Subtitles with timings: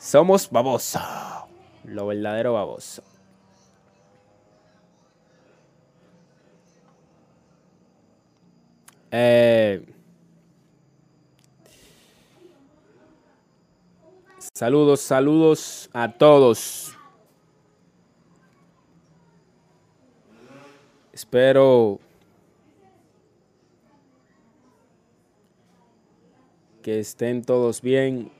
[0.00, 0.98] Somos baboso.
[1.84, 3.02] Lo verdadero baboso.
[9.10, 9.84] Eh,
[14.54, 16.96] saludos, saludos a todos.
[21.12, 22.00] Espero
[26.82, 28.39] que estén todos bien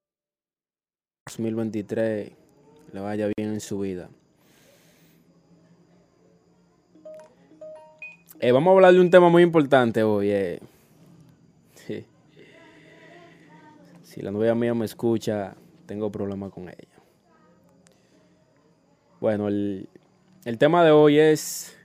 [1.27, 2.31] 2023
[2.93, 4.09] le vaya bien en su vida.
[8.39, 10.31] Eh, vamos a hablar de un tema muy importante hoy.
[10.31, 10.59] eh.
[14.01, 15.55] Si la novia mía me escucha,
[15.85, 16.99] tengo problemas con ella.
[19.19, 19.87] Bueno, el,
[20.43, 21.77] el tema de hoy es...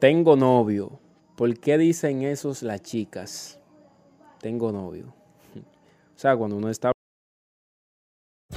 [0.00, 0.98] Tengo novio.
[1.36, 3.60] ¿Por qué dicen esos las chicas?
[4.40, 5.14] Tengo novio.
[6.16, 6.92] O sea, cuando uno está